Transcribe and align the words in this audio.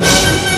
you 0.00 0.40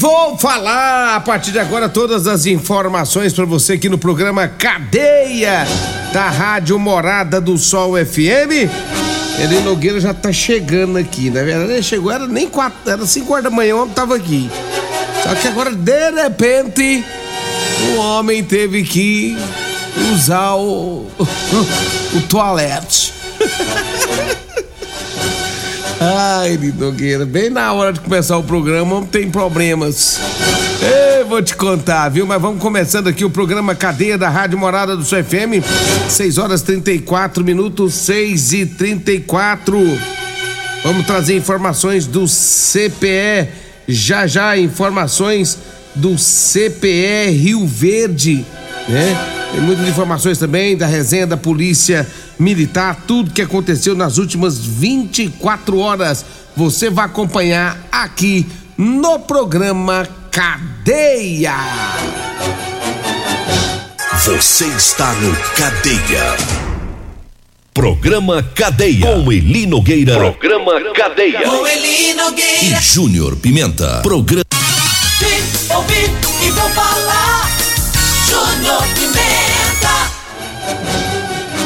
vou 0.00 0.38
falar 0.38 1.14
a 1.14 1.20
partir 1.20 1.52
de 1.52 1.58
agora 1.58 1.88
todas 1.88 2.26
as 2.26 2.46
informações 2.46 3.34
para 3.34 3.44
você 3.44 3.74
aqui 3.74 3.88
no 3.88 3.98
programa 3.98 4.48
Cadeia 4.48 5.66
da 6.12 6.30
Rádio 6.30 6.78
Morada 6.78 7.40
do 7.40 7.58
Sol 7.58 7.94
FM. 7.94 8.68
Ele 9.38 9.60
Nogueira 9.60 10.00
já 10.00 10.14
tá 10.14 10.32
chegando 10.32 10.96
aqui. 10.96 11.28
Na 11.28 11.42
verdade, 11.42 11.72
ele 11.72 11.82
chegou, 11.82 12.10
era 12.10 12.26
nem 12.26 12.48
quatro, 12.48 12.90
era 12.90 13.04
cinco 13.04 13.32
horas 13.32 13.44
da 13.44 13.50
manhã, 13.50 13.76
o 13.76 13.82
homem 13.82 13.94
tava 13.94 14.16
aqui. 14.16 14.50
Só 15.22 15.34
que 15.34 15.48
agora, 15.48 15.70
de 15.70 16.10
repente, 16.10 17.04
o 17.94 18.00
homem 18.00 18.42
teve 18.42 18.82
que 18.84 19.36
usar 20.14 20.54
o, 20.54 21.06
o 22.14 22.22
toalete. 22.28 23.12
Ai, 26.02 26.58
Nogueira, 26.78 27.26
bem 27.26 27.50
na 27.50 27.74
hora 27.74 27.92
de 27.92 28.00
começar 28.00 28.38
o 28.38 28.42
programa, 28.42 29.06
tem 29.12 29.30
problemas. 29.30 30.18
Eu 31.18 31.26
vou 31.26 31.42
te 31.42 31.54
contar, 31.54 32.08
viu? 32.08 32.26
Mas 32.26 32.40
vamos 32.40 32.58
começando 32.58 33.06
aqui 33.06 33.22
o 33.22 33.28
programa 33.28 33.74
Cadeia 33.74 34.16
da 34.16 34.30
Rádio 34.30 34.58
Morada 34.58 34.96
do 34.96 35.04
Seu 35.04 35.22
FM. 35.22 35.62
6 36.08 36.38
horas 36.38 36.62
34 36.62 37.44
minutos, 37.44 37.92
6 37.92 38.52
e 38.54 38.64
34. 38.64 39.78
Vamos 40.82 41.04
trazer 41.04 41.36
informações 41.36 42.06
do 42.06 42.26
CPE. 42.26 43.48
Já 43.86 44.26
já, 44.26 44.56
informações 44.56 45.58
do 45.94 46.16
CPE 46.16 47.30
Rio 47.30 47.66
Verde, 47.66 48.46
né? 48.88 49.39
Tem 49.52 49.60
muitas 49.60 49.88
informações 49.88 50.38
também 50.38 50.76
da 50.76 50.86
resenha 50.86 51.26
da 51.26 51.36
Polícia 51.36 52.06
Militar, 52.38 53.04
tudo 53.06 53.32
que 53.32 53.42
aconteceu 53.42 53.94
nas 53.94 54.16
últimas 54.16 54.58
24 54.58 55.78
horas. 55.78 56.24
Você 56.56 56.88
vai 56.88 57.06
acompanhar 57.06 57.76
aqui 57.90 58.46
no 58.78 59.18
programa 59.18 60.08
Cadeia. 60.30 61.54
Você 64.24 64.66
está 64.66 65.12
no 65.14 65.34
Cadeia. 65.56 66.36
Programa 67.74 68.42
Cadeia. 68.54 69.06
Com 69.06 69.32
Eli 69.32 69.66
Nogueira. 69.66 70.16
Programa 70.16 70.72
Cadeia. 70.94 71.42
Com 71.42 71.66
Eli 71.66 72.14
Nogueira. 72.14 72.78
E 72.78 72.82
Júnior 72.82 73.36
Pimenta. 73.36 74.00
Programa. 74.02 74.44
Vim, 75.18 75.74
ouvi 75.74 76.46
e 76.46 76.50
vou 76.50 76.68
falar. 76.70 77.59
Pimenta. 78.94 80.10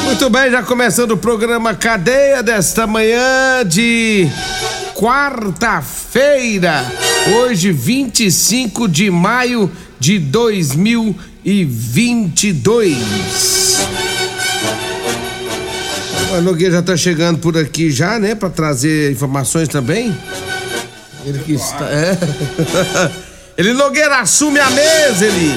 Muito 0.04 0.30
bem, 0.30 0.50
já 0.50 0.62
começando 0.62 1.10
o 1.10 1.16
programa 1.16 1.74
Cadeia 1.74 2.42
desta 2.42 2.86
manhã 2.86 3.62
de 3.66 4.26
quarta-feira, 4.94 6.90
hoje 7.36 7.70
25 7.70 8.88
de 8.88 9.10
maio 9.10 9.70
de 10.00 10.18
2022. 10.18 12.96
O 16.38 16.40
Nogueira 16.40 16.72
já 16.72 16.80
está 16.80 16.96
chegando 16.96 17.40
por 17.40 17.58
aqui 17.58 17.90
já, 17.90 18.18
né, 18.18 18.34
para 18.34 18.48
trazer 18.48 19.12
informações 19.12 19.68
também. 19.68 20.16
Ele 21.26 21.40
que 21.40 21.52
está, 21.52 21.84
é. 21.90 22.16
Ele 23.56 23.72
Nogueira 23.72 24.18
assume 24.18 24.58
a 24.58 24.68
mesa, 24.70 25.26
ele. 25.26 25.52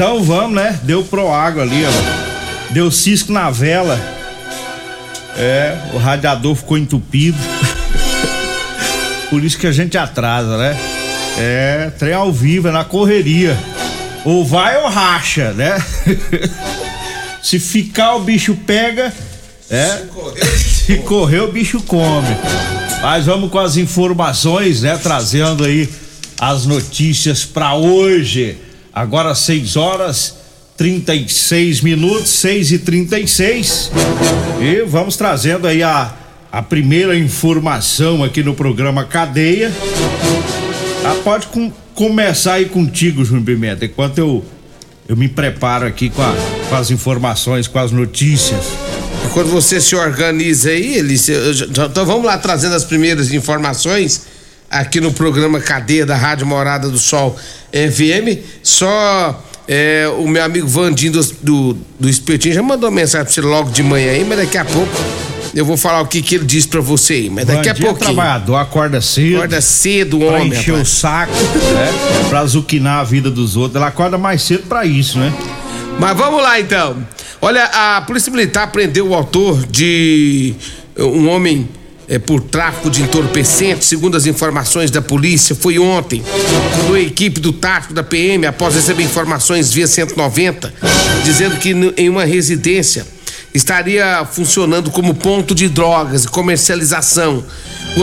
Então 0.00 0.24
vamos, 0.24 0.54
né? 0.54 0.80
Deu 0.82 1.04
pro 1.04 1.30
água 1.30 1.62
ali, 1.62 1.84
ó. 1.84 2.72
Deu 2.72 2.90
cisco 2.90 3.30
na 3.30 3.50
vela. 3.50 4.00
É, 5.36 5.76
o 5.92 5.98
radiador 5.98 6.54
ficou 6.54 6.78
entupido. 6.78 7.36
Por 9.28 9.44
isso 9.44 9.58
que 9.58 9.66
a 9.66 9.72
gente 9.72 9.98
atrasa, 9.98 10.56
né? 10.56 10.74
É, 11.36 11.90
trem 11.98 12.14
ao 12.14 12.32
vivo, 12.32 12.68
é 12.68 12.70
na 12.70 12.82
correria. 12.82 13.54
Ou 14.24 14.42
vai 14.42 14.78
ou 14.78 14.88
racha, 14.88 15.52
né? 15.52 15.76
Se 17.42 17.60
ficar, 17.60 18.14
o 18.14 18.20
bicho 18.20 18.54
pega. 18.66 19.12
É. 19.68 20.02
Se 20.56 20.96
correr, 21.00 21.40
o 21.40 21.52
bicho 21.52 21.82
come. 21.82 22.34
Mas 23.02 23.26
vamos 23.26 23.50
com 23.50 23.58
as 23.58 23.76
informações, 23.76 24.80
né? 24.80 24.96
Trazendo 24.96 25.62
aí 25.62 25.86
as 26.40 26.64
notícias 26.64 27.44
para 27.44 27.74
hoje. 27.74 28.69
Agora 29.00 29.34
6 29.34 29.76
horas 29.76 30.34
36 30.76 31.80
minutos, 31.80 32.28
6 32.32 32.72
e 32.72 32.78
36 32.80 33.90
E 34.60 34.82
vamos 34.82 35.16
trazendo 35.16 35.66
aí 35.66 35.82
a, 35.82 36.12
a 36.52 36.60
primeira 36.60 37.16
informação 37.16 38.22
aqui 38.22 38.42
no 38.42 38.54
programa 38.54 39.02
Cadeia. 39.04 39.72
Ah, 41.02 41.16
pode 41.24 41.46
com, 41.46 41.72
começar 41.94 42.54
aí 42.54 42.66
contigo, 42.66 43.24
Júnior 43.24 43.46
Pimenta, 43.46 43.86
enquanto 43.86 44.18
eu, 44.18 44.44
eu 45.08 45.16
me 45.16 45.28
preparo 45.28 45.86
aqui 45.86 46.10
com, 46.10 46.20
a, 46.20 46.34
com 46.68 46.76
as 46.76 46.90
informações, 46.90 47.66
com 47.66 47.78
as 47.78 47.90
notícias. 47.92 48.66
Quando 49.32 49.48
você 49.48 49.80
se 49.80 49.96
organiza 49.96 50.68
aí, 50.68 51.16
se, 51.16 51.32
então 51.70 52.04
vamos 52.04 52.26
lá 52.26 52.36
trazendo 52.36 52.74
as 52.74 52.84
primeiras 52.84 53.32
informações 53.32 54.26
aqui 54.70 55.00
no 55.00 55.10
programa 55.10 55.58
Cadeia 55.58 56.04
da 56.04 56.16
Rádio 56.16 56.46
Morada 56.46 56.90
do 56.90 56.98
Sol 56.98 57.38
FM. 57.72 58.38
Só 58.62 59.42
é, 59.68 60.08
o 60.18 60.26
meu 60.26 60.42
amigo 60.42 60.66
Vandinho 60.66 61.12
do, 61.12 61.22
do, 61.42 61.76
do 61.98 62.08
Espetinho 62.08 62.54
já 62.54 62.62
mandou 62.62 62.90
mensagem 62.90 63.24
pra 63.24 63.32
você 63.32 63.40
logo 63.40 63.70
de 63.70 63.82
manhã 63.82 64.10
aí, 64.10 64.24
mas 64.24 64.38
daqui 64.38 64.58
a 64.58 64.64
pouco 64.64 64.92
eu 65.54 65.64
vou 65.64 65.76
falar 65.76 66.00
o 66.00 66.06
que, 66.06 66.22
que 66.22 66.36
ele 66.36 66.44
disse 66.44 66.68
pra 66.68 66.80
você 66.80 67.14
aí. 67.14 67.30
Mas 67.30 67.46
daqui 67.46 67.68
Vandinho 67.68 67.86
a 67.86 67.88
pouco. 67.88 68.02
É 68.02 68.06
trabalhador, 68.06 68.56
acorda 68.56 69.00
cedo. 69.00 69.36
Acorda 69.36 69.60
cedo, 69.60 70.20
homem. 70.20 70.48
Pra 70.48 70.58
encher 70.58 70.70
rapaz. 70.72 70.88
o 70.88 70.90
saco, 70.90 71.32
né? 71.32 72.28
Pra 72.28 72.46
zuquinar 72.46 73.00
a 73.00 73.04
vida 73.04 73.30
dos 73.30 73.56
outros. 73.56 73.76
Ela 73.76 73.88
acorda 73.88 74.18
mais 74.18 74.42
cedo 74.42 74.64
pra 74.68 74.84
isso, 74.84 75.18
né? 75.18 75.32
Mas 75.98 76.16
vamos 76.16 76.42
lá 76.42 76.58
então. 76.58 76.96
Olha, 77.40 77.64
a 77.64 78.00
Polícia 78.02 78.30
Militar 78.30 78.70
prendeu 78.70 79.08
o 79.08 79.14
autor 79.14 79.66
de 79.66 80.54
um 80.98 81.28
homem 81.28 81.68
é, 82.10 82.18
por 82.18 82.40
tráfico 82.40 82.90
de 82.90 83.02
entorpecentes, 83.02 83.86
segundo 83.86 84.16
as 84.16 84.26
informações 84.26 84.90
da 84.90 85.00
polícia, 85.00 85.54
foi 85.54 85.78
ontem, 85.78 86.24
quando 86.74 86.96
a 86.96 87.00
equipe 87.00 87.38
do 87.38 87.52
tráfico 87.52 87.94
da 87.94 88.02
PM, 88.02 88.44
após 88.46 88.74
receber 88.74 89.04
informações 89.04 89.72
via 89.72 89.86
190, 89.86 90.74
dizendo 91.22 91.56
que 91.58 91.70
em 91.96 92.08
uma 92.08 92.24
residência 92.24 93.06
estaria 93.54 94.24
funcionando 94.24 94.90
como 94.90 95.14
ponto 95.14 95.54
de 95.54 95.68
drogas 95.68 96.24
e 96.24 96.28
comercialização. 96.28 97.44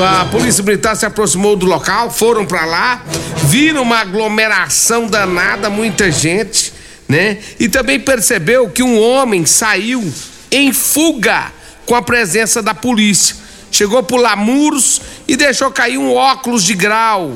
A 0.02 0.26
polícia 0.26 0.64
militar 0.64 0.96
se 0.96 1.06
aproximou 1.06 1.58
do 1.58 1.66
local, 1.66 2.10
foram 2.10 2.46
para 2.46 2.66
lá, 2.66 3.04
viram 3.50 3.82
uma 3.82 4.00
aglomeração 4.00 5.08
danada, 5.08 5.70
muita 5.70 6.10
gente, 6.10 6.72
né? 7.10 7.40
E 7.60 7.68
também 7.68 8.00
percebeu 8.00 8.70
que 8.70 8.84
um 8.84 9.02
homem 9.02 9.46
saiu 9.46 10.10
em 10.50 10.72
fuga 10.72 11.52
com 11.86 11.96
a 11.96 12.02
presença 12.02 12.62
da 12.62 12.74
polícia. 12.74 13.47
Chegou 13.72 14.02
por 14.04 14.20
lá 14.20 14.36
muros 14.36 15.02
e 15.28 15.36
deixou 15.36 15.70
cair 15.72 15.98
um 15.98 16.14
óculos 16.14 16.64
de 16.64 16.74
grau, 16.74 17.34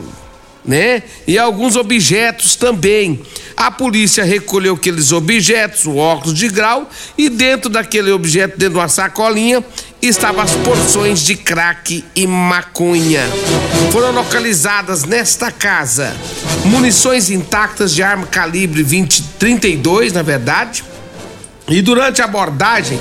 né? 0.63 1.03
E 1.27 1.37
alguns 1.37 1.75
objetos 1.75 2.55
também. 2.55 3.21
A 3.55 3.69
polícia 3.69 4.23
recolheu 4.23 4.75
aqueles 4.75 5.11
objetos, 5.11 5.85
o 5.85 5.97
óculos 5.97 6.37
de 6.37 6.47
grau, 6.47 6.89
e 7.17 7.29
dentro 7.29 7.69
daquele 7.69 8.11
objeto, 8.11 8.57
dentro 8.57 8.73
de 8.73 8.79
uma 8.79 8.87
sacolinha, 8.87 9.63
estavam 10.01 10.41
as 10.41 10.55
porções 10.55 11.19
de 11.19 11.35
crack 11.35 12.03
e 12.15 12.25
maconha. 12.25 13.23
Foram 13.91 14.11
localizadas 14.11 15.03
nesta 15.03 15.51
casa 15.51 16.15
munições 16.65 17.29
intactas 17.29 17.93
de 17.93 18.01
arma 18.01 18.25
calibre 18.25 18.83
20, 18.83 19.23
32, 19.37 20.13
na 20.13 20.21
verdade. 20.21 20.83
E 21.67 21.81
durante 21.81 22.21
a 22.21 22.25
abordagem, 22.25 22.99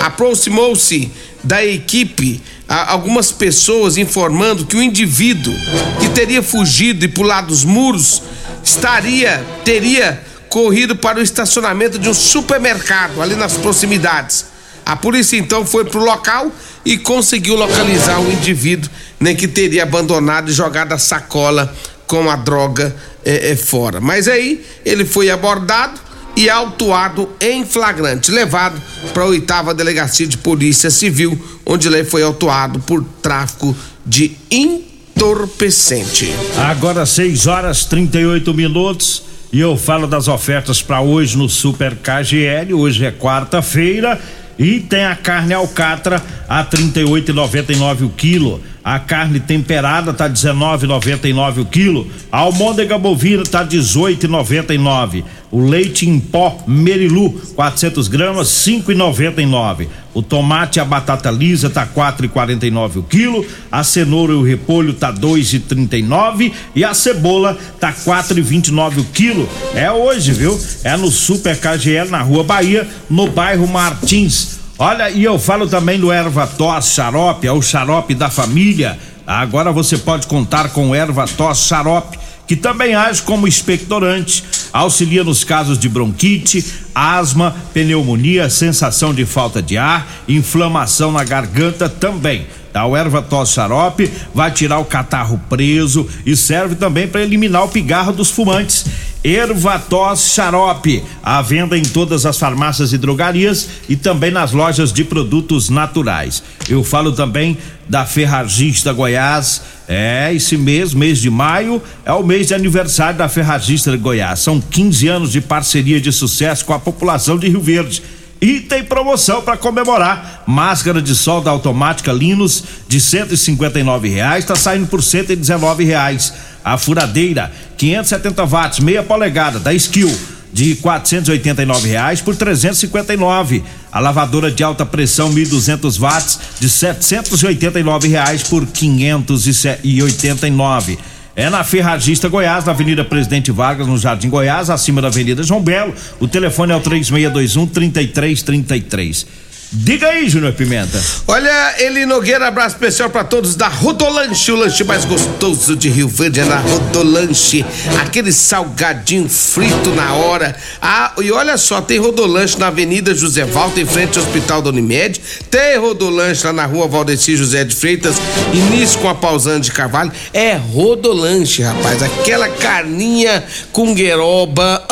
aproximou-se 0.00 1.10
da 1.42 1.64
equipe 1.64 2.42
algumas 2.68 3.32
pessoas 3.32 3.96
informando 3.96 4.66
que 4.66 4.76
o 4.76 4.82
indivíduo 4.82 5.54
que 6.00 6.08
teria 6.10 6.42
fugido 6.42 7.04
e 7.04 7.08
pulado 7.08 7.52
os 7.52 7.64
muros 7.64 8.22
estaria 8.62 9.44
teria 9.64 10.22
corrido 10.50 10.96
para 10.96 11.18
o 11.18 11.22
estacionamento 11.22 11.98
de 11.98 12.08
um 12.08 12.14
supermercado 12.14 13.22
ali 13.22 13.34
nas 13.34 13.54
proximidades. 13.54 14.46
A 14.84 14.96
polícia 14.96 15.36
então 15.36 15.66
foi 15.66 15.84
para 15.84 16.00
o 16.00 16.04
local 16.04 16.50
e 16.84 16.96
conseguiu 16.96 17.54
localizar 17.54 18.20
o 18.20 18.32
indivíduo 18.32 18.90
né, 19.20 19.34
que 19.34 19.46
teria 19.46 19.82
abandonado 19.82 20.50
e 20.50 20.54
jogado 20.54 20.92
a 20.92 20.98
sacola 20.98 21.74
com 22.06 22.30
a 22.30 22.36
droga 22.36 22.94
é, 23.24 23.50
é, 23.50 23.56
fora. 23.56 24.00
Mas 24.00 24.26
aí 24.28 24.64
ele 24.84 25.04
foi 25.04 25.30
abordado 25.30 26.00
e 26.38 26.48
autuado 26.48 27.28
em 27.40 27.66
flagrante, 27.66 28.30
levado 28.30 28.80
para 29.12 29.24
a 29.24 29.26
oitava 29.26 29.74
delegacia 29.74 30.24
de 30.24 30.38
polícia 30.38 30.88
civil, 30.88 31.36
onde 31.66 31.88
ele 31.88 32.04
foi 32.04 32.22
autuado 32.22 32.78
por 32.78 33.02
tráfico 33.20 33.76
de 34.06 34.36
entorpecente. 34.48 36.32
Agora 36.56 37.04
6 37.04 37.48
horas 37.48 37.84
38 37.86 38.54
minutos 38.54 39.24
e 39.52 39.58
eu 39.58 39.76
falo 39.76 40.06
das 40.06 40.28
ofertas 40.28 40.80
para 40.80 41.00
hoje 41.00 41.36
no 41.36 41.48
Super 41.48 41.96
KGL. 41.96 42.72
Hoje 42.72 43.04
é 43.04 43.10
quarta-feira 43.10 44.20
e 44.56 44.78
tem 44.78 45.06
a 45.06 45.16
carne 45.16 45.54
alcatra 45.54 46.22
a 46.48 46.64
38,99 46.64 48.06
o 48.06 48.10
quilo. 48.10 48.62
A 48.84 48.98
carne 48.98 49.38
temperada 49.40 50.14
tá 50.14 50.30
19,99 50.30 51.58
o 51.58 51.66
quilo. 51.66 52.10
A 52.30 52.38
almôndega 52.38 52.96
bovina 52.96 53.42
tá 53.42 53.66
18,99. 53.66 55.24
O 55.50 55.60
leite 55.60 56.08
em 56.08 56.20
pó 56.20 56.58
Merilu 56.66 57.30
400 57.54 58.06
gramas 58.08 58.48
5,99. 58.48 59.88
O 60.12 60.22
tomate 60.22 60.78
a 60.78 60.84
batata 60.84 61.30
lisa 61.30 61.70
tá 61.70 61.86
4,49 61.86 62.96
o 62.96 63.02
quilo. 63.02 63.46
A 63.72 63.82
cenoura 63.82 64.32
e 64.32 64.36
o 64.36 64.42
repolho 64.42 64.92
tá 64.92 65.12
2,39 65.12 66.52
e 66.74 66.84
a 66.84 66.92
cebola 66.92 67.56
tá 67.80 67.92
4,29 67.92 68.98
o 68.98 69.04
quilo. 69.04 69.48
É 69.74 69.90
hoje, 69.90 70.32
viu? 70.32 70.58
É 70.84 70.96
no 70.96 71.10
Super 71.10 71.58
KGL 71.58 72.10
na 72.10 72.20
Rua 72.20 72.44
Bahia, 72.44 72.86
no 73.08 73.28
bairro 73.28 73.66
Martins. 73.66 74.58
Olha, 74.78 75.10
e 75.10 75.24
eu 75.24 75.38
falo 75.38 75.66
também 75.66 75.98
do 75.98 76.12
erva 76.12 76.46
tos 76.46 76.92
xarope, 76.92 77.48
é 77.48 77.52
o 77.52 77.60
xarope 77.60 78.14
da 78.14 78.30
família. 78.30 78.96
Agora 79.26 79.72
você 79.72 79.98
pode 79.98 80.26
contar 80.26 80.70
com 80.70 80.94
erva 80.94 81.26
tos 81.26 81.66
xarope, 81.66 82.16
que 82.46 82.54
também 82.54 82.94
age 82.94 83.20
como 83.22 83.48
expectorante, 83.48 84.44
auxilia 84.72 85.24
nos 85.24 85.44
casos 85.44 85.78
de 85.78 85.88
bronquite, 85.88 86.64
asma, 86.94 87.54
pneumonia, 87.72 88.50
sensação 88.50 89.14
de 89.14 89.24
falta 89.24 89.62
de 89.62 89.76
ar, 89.76 90.06
inflamação 90.28 91.12
na 91.12 91.24
garganta 91.24 91.88
também. 91.88 92.46
A 92.74 92.86
erva 92.96 93.20
tos 93.20 93.50
xarope 93.50 94.08
vai 94.32 94.52
tirar 94.52 94.78
o 94.78 94.84
catarro 94.84 95.40
preso 95.48 96.08
e 96.24 96.36
serve 96.36 96.76
também 96.76 97.08
para 97.08 97.22
eliminar 97.22 97.64
o 97.64 97.68
pigarro 97.68 98.12
dos 98.12 98.30
fumantes. 98.30 98.84
Ervatos 99.24 100.32
Xarope, 100.32 101.02
à 101.22 101.42
venda 101.42 101.76
em 101.76 101.82
todas 101.82 102.24
as 102.24 102.38
farmácias 102.38 102.92
e 102.92 102.98
drogarias 102.98 103.68
e 103.88 103.96
também 103.96 104.30
nas 104.30 104.52
lojas 104.52 104.92
de 104.92 105.02
produtos 105.02 105.68
naturais. 105.68 106.42
Eu 106.68 106.84
falo 106.84 107.10
também 107.10 107.58
da 107.88 108.06
Ferragista 108.06 108.92
Goiás. 108.92 109.62
É, 109.88 110.30
esse 110.34 110.58
mês, 110.58 110.92
mês 110.92 111.18
de 111.18 111.30
maio, 111.30 111.82
é 112.04 112.12
o 112.12 112.22
mês 112.22 112.48
de 112.48 112.54
aniversário 112.54 113.16
da 113.16 113.26
Ferragista 113.26 113.96
Goiás. 113.96 114.40
São 114.40 114.60
15 114.60 115.08
anos 115.08 115.32
de 115.32 115.40
parceria 115.40 115.98
de 115.98 116.12
sucesso 116.12 116.66
com 116.66 116.74
a 116.74 116.78
população 116.78 117.38
de 117.38 117.48
Rio 117.48 117.62
Verde. 117.62 118.02
E 118.38 118.60
tem 118.60 118.84
promoção 118.84 119.40
para 119.40 119.56
comemorar. 119.56 120.44
Máscara 120.46 121.00
de 121.00 121.14
sol 121.14 121.40
da 121.40 121.50
automática 121.50 122.12
Linus 122.12 122.62
de 122.86 123.00
159 123.00 124.08
reais, 124.08 124.44
tá 124.44 124.54
saindo 124.54 124.86
por 124.86 125.02
119 125.02 125.84
reais. 125.84 126.34
A 126.62 126.76
furadeira 126.76 127.50
570 127.78 128.44
watts, 128.44 128.80
meia 128.80 129.02
polegada 129.02 129.58
da 129.58 129.72
Skill 129.72 130.37
de 130.52 130.74
489 130.76 131.88
reais 131.88 132.20
por 132.20 132.36
359. 132.36 133.64
A 133.90 133.98
lavadora 134.00 134.50
de 134.50 134.62
alta 134.62 134.84
pressão 134.86 135.32
1.200 135.32 135.98
watts 135.98 136.38
de 136.60 136.68
789 136.68 138.08
reais 138.08 138.42
por 138.42 138.66
589. 138.66 140.98
É 141.36 141.48
na 141.48 141.62
Ferragista 141.62 142.28
Goiás, 142.28 142.64
na 142.64 142.72
Avenida 142.72 143.04
Presidente 143.04 143.52
Vargas, 143.52 143.86
no 143.86 143.96
Jardim 143.96 144.28
Goiás, 144.28 144.68
acima 144.70 145.00
da 145.00 145.06
Avenida 145.06 145.44
João 145.44 145.62
Belo. 145.62 145.94
O 146.18 146.26
telefone 146.26 146.72
é 146.72 146.76
o 146.76 146.80
3621 146.80 147.68
3333. 147.68 149.47
Diga 149.70 150.08
aí, 150.08 150.28
Júnior 150.30 150.54
Pimenta. 150.54 150.98
Olha, 151.26 151.74
Eli 151.78 152.06
Nogueira, 152.06 152.48
abraço 152.48 152.76
especial 152.76 153.10
para 153.10 153.22
todos 153.22 153.54
da 153.54 153.68
Rodolanche, 153.68 154.50
o 154.50 154.56
lanche 154.56 154.82
mais 154.82 155.04
gostoso 155.04 155.76
de 155.76 155.90
Rio 155.90 156.08
Verde 156.08 156.40
é 156.40 156.44
na 156.44 156.56
Rodolanche. 156.56 157.66
Aquele 158.00 158.32
salgadinho 158.32 159.28
frito 159.28 159.90
na 159.90 160.14
hora. 160.14 160.56
Ah, 160.80 161.12
e 161.22 161.30
olha 161.30 161.58
só, 161.58 161.82
tem 161.82 161.98
Rodolanche 161.98 162.58
na 162.58 162.68
Avenida 162.68 163.14
José 163.14 163.44
Valta, 163.44 163.78
em 163.78 163.86
frente 163.86 164.18
ao 164.18 164.24
Hospital 164.24 164.62
da 164.62 164.70
Unimed. 164.70 165.20
Tem 165.50 165.76
Rodolanche 165.76 166.46
lá 166.46 166.52
na 166.54 166.64
Rua 166.64 166.88
Valdeci 166.88 167.36
José 167.36 167.62
de 167.62 167.74
Freitas, 167.74 168.16
início 168.54 168.98
com 169.00 169.08
a 169.10 169.14
Pausando 169.14 169.60
de 169.60 169.72
Carvalho. 169.72 170.10
É 170.32 170.54
Rodolanche, 170.54 171.62
rapaz. 171.62 172.02
Aquela 172.02 172.48
carninha 172.48 173.44
com 173.70 173.94
gueroba. 173.94 174.82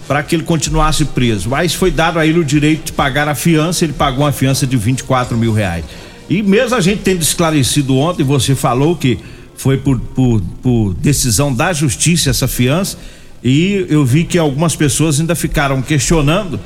para 0.07 0.21
que 0.21 0.35
ele 0.35 0.43
continuasse 0.43 1.05
preso. 1.05 1.49
Mas 1.49 1.73
foi 1.73 1.89
dado 1.89 2.19
a 2.19 2.25
ele 2.25 2.39
o 2.39 2.43
direito 2.43 2.87
de 2.87 2.91
pagar 2.91 3.27
a 3.29 3.35
fiança, 3.35 3.85
ele 3.85 3.93
pagou 3.93 4.25
uma 4.25 4.33
fiança 4.33 4.67
de 4.67 4.75
24 4.75 5.37
mil 5.37 5.53
reais. 5.53 5.85
E 6.29 6.41
mesmo 6.41 6.75
a 6.75 6.81
gente 6.81 7.01
tendo 7.03 7.21
esclarecido 7.21 7.95
ontem, 7.95 8.23
você 8.23 8.55
falou 8.55 8.95
que 8.95 9.19
foi 9.63 9.77
por, 9.77 9.97
por, 9.97 10.41
por 10.61 10.93
decisão 10.95 11.53
da 11.53 11.71
justiça 11.71 12.29
essa 12.29 12.49
fiança, 12.49 12.97
e 13.41 13.85
eu 13.87 14.03
vi 14.03 14.25
que 14.25 14.37
algumas 14.37 14.75
pessoas 14.75 15.21
ainda 15.21 15.35
ficaram 15.35 15.81
questionando, 15.81 16.59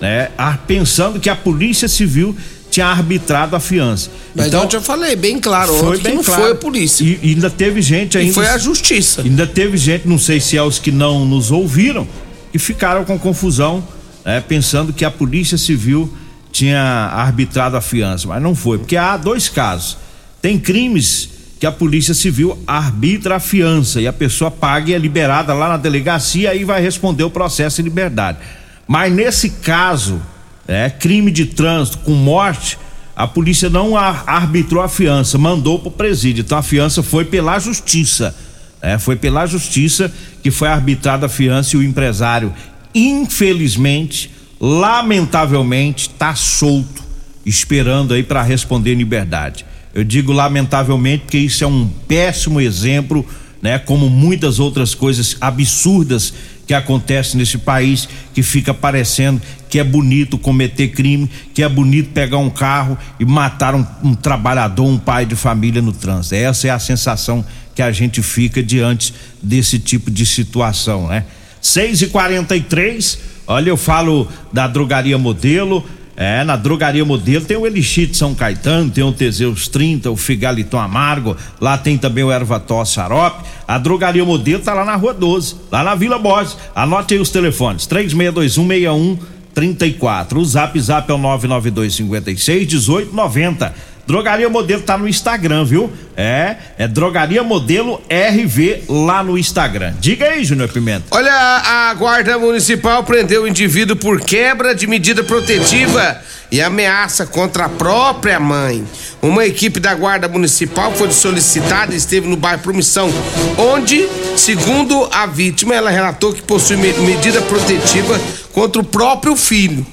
né? 0.00 0.30
Pensando 0.66 1.20
que 1.20 1.28
a 1.28 1.36
Polícia 1.36 1.86
Civil 1.86 2.34
tinha 2.70 2.86
arbitrado 2.86 3.54
a 3.54 3.60
fiança. 3.60 4.10
Mas 4.34 4.46
então, 4.46 4.62
ontem 4.62 4.76
eu 4.76 4.80
falei 4.80 5.14
bem 5.14 5.38
claro, 5.38 5.74
foi 5.74 5.98
bem 5.98 6.14
não 6.14 6.24
claro. 6.24 6.40
foi 6.40 6.52
a 6.52 6.54
polícia. 6.54 7.04
E, 7.04 7.20
e, 7.22 7.34
ainda 7.34 7.50
teve 7.50 7.82
gente 7.82 8.16
ainda. 8.16 8.30
E 8.30 8.32
foi 8.32 8.48
a 8.48 8.56
justiça. 8.56 9.20
Ainda 9.20 9.46
teve 9.46 9.76
gente, 9.76 10.08
não 10.08 10.18
sei 10.18 10.40
se 10.40 10.56
é 10.56 10.62
os 10.62 10.78
que 10.78 10.90
não 10.90 11.26
nos 11.26 11.50
ouviram, 11.50 12.08
que 12.50 12.58
ficaram 12.58 13.04
com 13.04 13.18
confusão, 13.18 13.86
né, 14.24 14.40
pensando 14.40 14.90
que 14.90 15.04
a 15.04 15.10
Polícia 15.10 15.58
Civil 15.58 16.10
tinha 16.50 16.80
arbitrado 16.80 17.76
a 17.76 17.82
fiança, 17.82 18.26
mas 18.26 18.42
não 18.42 18.54
foi, 18.54 18.78
porque 18.78 18.96
há 18.96 19.18
dois 19.18 19.50
casos. 19.50 19.98
Tem 20.40 20.58
crimes 20.58 21.36
que 21.58 21.66
a 21.66 21.72
Polícia 21.72 22.14
Civil 22.14 22.56
arbitra 22.66 23.36
a 23.36 23.40
fiança 23.40 24.00
e 24.00 24.06
a 24.06 24.12
pessoa 24.12 24.50
paga 24.50 24.90
e 24.90 24.94
é 24.94 24.98
liberada 24.98 25.52
lá 25.52 25.68
na 25.68 25.76
delegacia 25.76 26.54
e 26.54 26.64
vai 26.64 26.80
responder 26.80 27.24
o 27.24 27.30
processo 27.30 27.80
em 27.80 27.84
liberdade. 27.84 28.38
Mas 28.86 29.12
nesse 29.12 29.50
caso, 29.50 30.22
é, 30.66 30.88
crime 30.88 31.30
de 31.30 31.46
trânsito 31.46 31.98
com 31.98 32.12
morte, 32.12 32.78
a 33.16 33.26
polícia 33.26 33.68
não 33.68 33.96
arbitrou 33.96 34.82
a 34.82 34.88
fiança, 34.88 35.36
mandou 35.36 35.80
para 35.80 35.88
o 35.88 35.92
presídio. 35.92 36.42
Então 36.42 36.56
a 36.56 36.62
fiança 36.62 37.02
foi 37.02 37.24
pela 37.24 37.58
justiça. 37.58 38.34
É, 38.80 38.96
foi 38.96 39.16
pela 39.16 39.44
justiça 39.44 40.12
que 40.40 40.52
foi 40.52 40.68
arbitrada 40.68 41.26
a 41.26 41.28
fiança 41.28 41.74
e 41.74 41.80
o 41.80 41.82
empresário, 41.82 42.54
infelizmente, 42.94 44.30
lamentavelmente, 44.60 46.08
está 46.08 46.32
solto, 46.36 47.02
esperando 47.44 48.14
aí 48.14 48.22
para 48.22 48.40
responder 48.40 48.92
em 48.92 48.98
liberdade. 48.98 49.66
Eu 49.98 50.04
digo 50.04 50.32
lamentavelmente 50.32 51.24
porque 51.24 51.38
isso 51.38 51.64
é 51.64 51.66
um 51.66 51.90
péssimo 52.06 52.60
exemplo, 52.60 53.26
né? 53.60 53.80
Como 53.80 54.08
muitas 54.08 54.60
outras 54.60 54.94
coisas 54.94 55.36
absurdas 55.40 56.32
que 56.68 56.72
acontecem 56.72 57.36
nesse 57.36 57.58
país, 57.58 58.08
que 58.32 58.40
fica 58.40 58.72
parecendo 58.72 59.42
que 59.68 59.76
é 59.76 59.82
bonito 59.82 60.38
cometer 60.38 60.86
crime, 60.92 61.28
que 61.52 61.64
é 61.64 61.68
bonito 61.68 62.10
pegar 62.10 62.38
um 62.38 62.48
carro 62.48 62.96
e 63.18 63.24
matar 63.24 63.74
um, 63.74 63.84
um 64.04 64.14
trabalhador, 64.14 64.86
um 64.86 64.98
pai 64.98 65.26
de 65.26 65.34
família 65.34 65.82
no 65.82 65.92
trânsito. 65.92 66.36
Essa 66.36 66.68
é 66.68 66.70
a 66.70 66.78
sensação 66.78 67.44
que 67.74 67.82
a 67.82 67.90
gente 67.90 68.22
fica 68.22 68.62
diante 68.62 69.12
desse 69.42 69.80
tipo 69.80 70.12
de 70.12 70.24
situação, 70.24 71.08
né? 71.08 71.24
6 71.60 72.02
e 72.02 72.06
43 72.06 73.18
olha, 73.48 73.70
eu 73.70 73.78
falo 73.78 74.28
da 74.52 74.68
drogaria 74.68 75.16
modelo, 75.16 75.84
é, 76.20 76.42
na 76.42 76.56
Drogaria 76.56 77.04
Modelo 77.04 77.44
tem 77.44 77.56
o 77.56 77.64
Elixir 77.64 78.08
de 78.08 78.16
São 78.16 78.34
Caetano, 78.34 78.90
tem 78.90 79.04
o 79.04 79.12
Teseus 79.12 79.68
30, 79.68 80.10
o 80.10 80.16
Figaliton 80.16 80.80
Amargo, 80.80 81.36
lá 81.60 81.78
tem 81.78 81.96
também 81.96 82.24
o 82.24 82.32
Ervató 82.32 82.84
Xarope. 82.84 83.44
A 83.68 83.78
Drogaria 83.78 84.24
Modelo 84.24 84.60
tá 84.60 84.74
lá 84.74 84.84
na 84.84 84.96
Rua 84.96 85.14
12, 85.14 85.54
lá 85.70 85.84
na 85.84 85.94
Vila 85.94 86.18
Borges. 86.18 86.56
Anote 86.74 87.14
aí 87.14 87.20
os 87.20 87.30
telefones: 87.30 87.86
362161 87.86 89.16
34. 89.54 90.40
O 90.40 90.44
Zap 90.44 90.80
Zap 90.80 91.08
é 91.08 91.14
o 91.14 91.18
992 91.18 91.94
56 91.94 92.66
1890. 92.66 93.74
Drogaria 94.08 94.48
Modelo 94.48 94.80
tá 94.80 94.96
no 94.96 95.06
Instagram, 95.06 95.66
viu? 95.66 95.92
É, 96.16 96.56
é 96.78 96.88
Drogaria 96.88 97.42
Modelo 97.42 98.00
RV 98.08 98.84
lá 98.88 99.22
no 99.22 99.36
Instagram. 99.36 99.92
Diga 100.00 100.28
aí, 100.28 100.42
Júnior 100.42 100.70
Pimenta. 100.70 101.04
Olha, 101.10 101.30
a 101.30 101.92
Guarda 101.92 102.38
Municipal 102.38 103.04
prendeu 103.04 103.42
o 103.42 103.46
indivíduo 103.46 103.94
por 103.96 104.22
quebra 104.22 104.74
de 104.74 104.86
medida 104.86 105.22
protetiva 105.22 106.22
e 106.50 106.62
ameaça 106.62 107.26
contra 107.26 107.66
a 107.66 107.68
própria 107.68 108.40
mãe. 108.40 108.82
Uma 109.20 109.44
equipe 109.44 109.78
da 109.78 109.94
Guarda 109.94 110.26
Municipal 110.26 110.90
foi 110.92 111.10
solicitada 111.12 111.92
e 111.92 111.98
esteve 111.98 112.26
no 112.26 112.36
bairro 112.38 112.62
Promissão, 112.62 113.10
onde, 113.58 114.08
segundo 114.38 115.06
a 115.12 115.26
vítima, 115.26 115.74
ela 115.74 115.90
relatou 115.90 116.32
que 116.32 116.40
possui 116.40 116.78
medida 116.78 117.42
protetiva 117.42 118.18
contra 118.54 118.80
o 118.80 118.84
próprio 118.84 119.36
filho. 119.36 119.84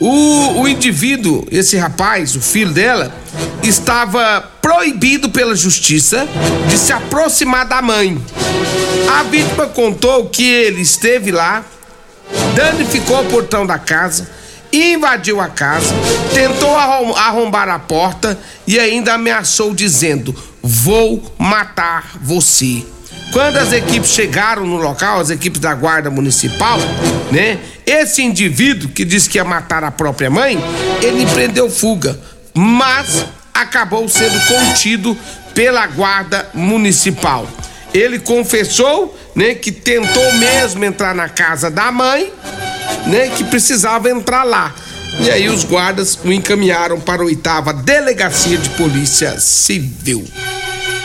O, 0.00 0.62
o 0.62 0.68
indivíduo, 0.68 1.46
esse 1.50 1.76
rapaz, 1.76 2.34
o 2.34 2.40
filho 2.40 2.72
dela, 2.72 3.14
estava 3.62 4.40
proibido 4.60 5.30
pela 5.30 5.54
justiça 5.54 6.26
de 6.68 6.76
se 6.76 6.92
aproximar 6.92 7.66
da 7.66 7.80
mãe. 7.80 8.20
A 9.18 9.22
vítima 9.24 9.66
contou 9.66 10.28
que 10.28 10.44
ele 10.44 10.82
esteve 10.82 11.30
lá, 11.30 11.64
danificou 12.54 13.20
o 13.20 13.26
portão 13.26 13.64
da 13.64 13.78
casa, 13.78 14.28
invadiu 14.72 15.40
a 15.40 15.48
casa, 15.48 15.94
tentou 16.32 16.76
arrombar 16.76 17.68
a 17.68 17.78
porta 17.78 18.38
e 18.66 18.78
ainda 18.78 19.14
ameaçou 19.14 19.74
dizendo: 19.74 20.34
Vou 20.62 21.22
matar 21.38 22.18
você. 22.20 22.84
Quando 23.32 23.56
as 23.56 23.72
equipes 23.72 24.10
chegaram 24.10 24.64
no 24.64 24.76
local, 24.76 25.20
as 25.20 25.30
equipes 25.30 25.60
da 25.60 25.74
guarda 25.74 26.10
municipal, 26.10 26.78
né? 27.30 27.58
Esse 27.86 28.22
indivíduo 28.22 28.90
que 28.90 29.04
disse 29.04 29.28
que 29.28 29.38
ia 29.38 29.44
matar 29.44 29.84
a 29.84 29.90
própria 29.90 30.30
mãe, 30.30 30.58
ele 31.02 31.22
empreendeu 31.22 31.70
fuga, 31.70 32.18
mas 32.54 33.26
acabou 33.52 34.08
sendo 34.08 34.38
contido 34.46 35.16
pela 35.54 35.86
guarda 35.86 36.48
municipal. 36.54 37.46
Ele 37.92 38.18
confessou, 38.18 39.16
né, 39.36 39.54
que 39.54 39.70
tentou 39.70 40.32
mesmo 40.34 40.84
entrar 40.84 41.14
na 41.14 41.28
casa 41.28 41.70
da 41.70 41.92
mãe, 41.92 42.32
né, 43.06 43.28
que 43.28 43.44
precisava 43.44 44.10
entrar 44.10 44.42
lá. 44.44 44.74
E 45.20 45.30
aí 45.30 45.48
os 45.48 45.62
guardas 45.62 46.18
o 46.24 46.32
encaminharam 46.32 46.98
para 47.00 47.22
a 47.22 47.24
oitava 47.24 47.72
delegacia 47.72 48.58
de 48.58 48.68
polícia 48.70 49.38
civil. 49.38 50.26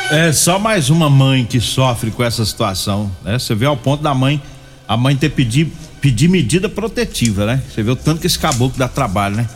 É 0.10 0.32
só 0.32 0.58
mais 0.58 0.90
uma 0.90 1.08
mãe 1.08 1.46
que 1.46 1.62
sofre 1.62 2.10
com 2.10 2.24
essa 2.24 2.44
situação, 2.44 3.12
né? 3.24 3.38
Você 3.38 3.54
vê 3.54 3.68
ao 3.68 3.78
ponto 3.78 4.02
da 4.02 4.16
mãe, 4.16 4.42
a 4.88 4.98
mãe 4.98 5.16
ter 5.16 5.30
pedir, 5.30 5.72
pedir 6.02 6.28
medida 6.28 6.70
protetiva, 6.70 7.46
né? 7.46 7.62
Você 7.70 7.84
vê 7.84 7.92
o 7.92 7.96
tanto 7.96 8.22
que 8.22 8.28
esse 8.28 8.40
caboclo 8.40 8.78
dá 8.78 8.88
trabalho, 8.88 9.36
né? 9.36 9.50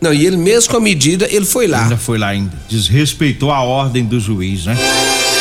Não, 0.00 0.12
e 0.12 0.26
ele 0.26 0.36
mesmo 0.36 0.70
com 0.70 0.76
a 0.76 0.80
medida, 0.80 1.26
ele 1.30 1.44
foi 1.44 1.66
lá. 1.66 1.84
Ainda 1.84 1.96
foi 1.96 2.18
lá 2.18 2.28
ainda. 2.28 2.52
Desrespeitou 2.68 3.50
a 3.50 3.60
ordem 3.62 4.04
do 4.04 4.20
juiz, 4.20 4.66
né? 4.66 4.76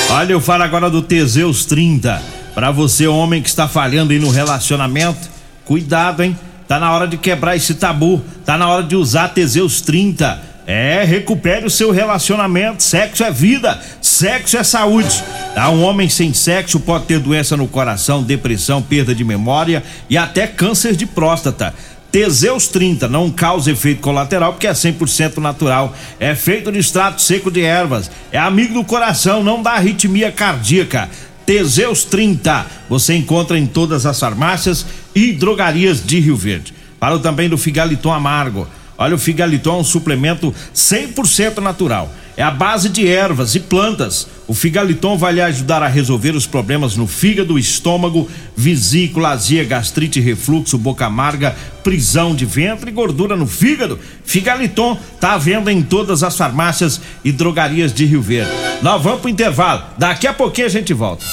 Olha, 0.09 0.33
eu 0.33 0.39
falo 0.39 0.63
agora 0.63 0.89
do 0.89 1.01
Teseus 1.01 1.65
30. 1.65 2.21
Para 2.53 2.71
você, 2.71 3.07
homem 3.07 3.41
que 3.41 3.50
está 3.50 3.67
falhando 3.67 4.13
aí 4.13 4.19
no 4.19 4.29
relacionamento, 4.29 5.29
cuidado, 5.65 6.23
hein? 6.23 6.38
Tá 6.67 6.79
na 6.79 6.91
hora 6.91 7.07
de 7.07 7.17
quebrar 7.17 7.55
esse 7.55 7.73
tabu. 7.73 8.21
Tá 8.45 8.57
na 8.57 8.69
hora 8.69 8.83
de 8.83 8.95
usar 8.95 9.29
Teseus 9.29 9.81
30 9.81 10.52
é, 10.65 11.03
recupere 11.03 11.65
o 11.65 11.70
seu 11.70 11.91
relacionamento. 11.91 12.82
Sexo 12.82 13.24
é 13.24 13.32
vida, 13.32 13.79
sexo 14.01 14.58
é 14.58 14.63
saúde. 14.63 15.24
Tá? 15.53 15.70
Um 15.70 15.84
homem 15.84 16.10
sem 16.10 16.34
sexo 16.34 16.79
pode 16.79 17.05
ter 17.05 17.20
doença 17.20 17.58
no 17.58 17.67
coração, 17.67 18.24
depressão, 18.24 18.82
perda 18.82 19.13
de 19.13 19.24
memória 19.24 19.84
e 20.10 20.17
até 20.17 20.48
câncer 20.48 20.96
de 20.96 21.05
próstata. 21.05 21.74
Teseus 22.12 22.67
30 22.67 23.08
não 23.08 23.32
causa 23.32 23.72
efeito 23.72 24.00
colateral 24.00 24.53
porque 24.53 24.67
é 24.67 24.72
100% 24.72 25.38
natural. 25.38 25.96
É 26.20 26.36
feito 26.36 26.72
de 26.72 26.77
extrato 26.77 27.22
seco 27.22 27.50
de 27.50 27.62
ervas. 27.62 28.10
É 28.32 28.38
amigo 28.38 28.75
do 28.75 28.84
coração, 28.84 29.43
não 29.43 29.63
dá 29.63 29.72
arritmia 29.72 30.32
cardíaca. 30.32 31.10
Teseus 31.43 32.03
30 32.03 32.67
você 32.88 33.15
encontra 33.15 33.58
em 33.58 33.65
todas 33.65 34.05
as 34.05 34.20
farmácias 34.20 34.86
e 35.15 35.34
drogarias 35.34 36.05
de 36.05 36.20
Rio 36.20 36.38
Verde. 36.38 36.74
Falo 37.00 37.20
também 37.20 37.50
do 37.50 37.58
Figaliton 37.58 38.13
Amargo. 38.13 38.67
Olha, 39.03 39.15
o 39.15 39.19
Figaliton 39.19 39.75
é 39.75 39.79
um 39.81 39.83
suplemento 39.83 40.55
100% 40.74 41.57
natural. 41.57 42.10
É 42.38 42.41
a 42.41 42.50
base 42.50 42.88
de 42.88 43.05
ervas 43.05 43.53
e 43.53 43.60
plantas. 43.60 44.27
O 44.48 44.53
Figaliton 44.53 45.17
vai 45.17 45.33
lhe 45.33 45.41
ajudar 45.41 45.83
a 45.83 45.89
resolver 45.89 46.31
os 46.31 46.48
problemas 46.48 46.95
no 46.95 47.05
fígado, 47.05 47.60
estômago, 47.60 48.29
vesícula, 48.55 49.31
azia, 49.31 49.65
gastrite, 49.65 50.22
refluxo, 50.22 50.77
boca 50.77 51.05
amarga, 51.05 51.53
prisão 51.83 52.33
de 52.33 52.45
ventre 52.45 52.91
e 52.91 52.93
gordura 52.93 53.36
no 53.36 53.45
fígado. 53.45 54.00
Figaliton 54.24 54.98
tá 55.19 55.33
à 55.33 55.38
venda 55.38 55.69
em 55.69 55.81
todas 55.81 56.24
as 56.24 56.38
farmácias 56.38 57.01
e 57.25 57.31
drogarias 57.33 57.93
de 57.93 58.05
Rio 58.05 58.22
Verde. 58.22 58.51
Nós 58.81 59.03
vamos 59.03 59.19
pro 59.19 59.29
intervalo. 59.29 59.83
Daqui 59.98 60.27
a 60.27 60.33
pouquinho 60.33 60.67
a 60.67 60.69
gente 60.69 60.93
volta. 60.93 61.25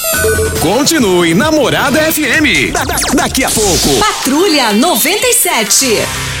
Continue 0.59 1.33
Namorada 1.33 2.01
FM. 2.01 2.73
Da, 2.73 2.83
da, 2.83 2.95
daqui 3.13 3.45
a 3.45 3.49
pouco. 3.49 3.95
Patrulha 3.97 4.73
97. 4.73 6.40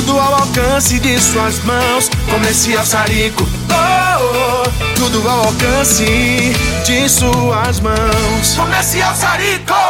tudo 0.00 0.18
ao 0.18 0.34
alcance 0.34 0.98
de 0.98 1.20
suas 1.20 1.62
mãos. 1.64 2.08
Comercial 2.30 2.84
Sarico. 2.86 3.46
Oh, 3.70 4.64
oh, 4.64 4.94
tudo 4.94 5.28
ao 5.28 5.44
alcance 5.46 6.52
de 6.84 7.08
suas 7.08 7.80
mãos. 7.80 8.56
Comercial 8.56 9.14
Sarico. 9.14 9.89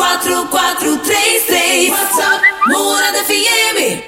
4433 0.00 1.90
WhatsApp 1.90 2.42
Morada 2.68 3.18
FM 3.22 4.00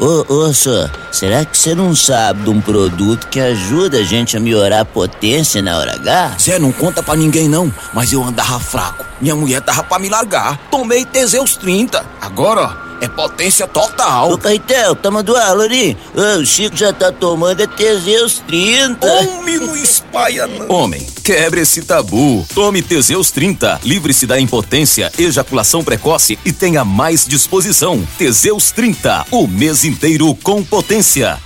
Ô, 0.00 0.26
ô, 0.28 0.52
senhor, 0.52 0.90
será 1.12 1.44
que 1.44 1.56
você 1.56 1.72
não 1.72 1.94
sabe 1.94 2.42
de 2.42 2.50
um 2.50 2.60
produto 2.60 3.28
que 3.28 3.38
ajuda 3.38 3.98
a 3.98 4.02
gente 4.02 4.36
a 4.36 4.40
melhorar 4.40 4.80
a 4.80 4.84
potência 4.84 5.62
na 5.62 5.78
hora 5.78 5.94
H? 5.94 6.36
Zé, 6.40 6.58
não 6.58 6.72
conta 6.72 7.00
pra 7.00 7.14
ninguém 7.14 7.48
não, 7.48 7.72
mas 7.94 8.12
eu 8.12 8.22
andava 8.22 8.58
fraco. 8.58 9.06
Minha 9.20 9.36
mulher 9.36 9.62
tava 9.62 9.84
pra 9.84 10.00
me 10.00 10.08
largar. 10.08 10.58
Tomei 10.70 11.04
Teseus 11.04 11.56
30. 11.56 12.04
Agora, 12.20 12.62
ó, 12.62 12.85
é 13.00 13.08
potência 13.08 13.66
total. 13.66 14.32
Ô, 14.32 14.38
Caetel, 14.38 14.94
tá 14.94 15.10
mandando? 15.10 15.36
Ô, 15.36 16.40
o 16.40 16.46
Chico 16.46 16.76
já 16.76 16.92
tá 16.92 17.12
tomando 17.12 17.60
é 17.60 17.66
Teseus 17.66 18.42
30. 18.46 19.06
Homem, 19.06 19.58
não 19.58 19.76
espalha 19.76 20.46
não. 20.46 20.68
Homem, 20.68 21.06
quebre 21.22 21.60
esse 21.60 21.82
tabu. 21.82 22.46
Tome 22.54 22.82
Teseus 22.82 23.30
30. 23.30 23.80
Livre-se 23.84 24.26
da 24.26 24.40
impotência, 24.40 25.12
ejaculação 25.18 25.82
precoce 25.82 26.38
e 26.44 26.52
tenha 26.52 26.84
mais 26.84 27.26
disposição. 27.26 28.06
Teseus 28.18 28.70
30. 28.70 29.26
O 29.30 29.46
mês 29.46 29.84
inteiro 29.84 30.34
com 30.42 30.62
potência. 30.62 31.45